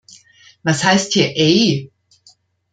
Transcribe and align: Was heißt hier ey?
Was 0.63 0.83
heißt 0.83 1.13
hier 1.13 1.27
ey? 1.37 1.91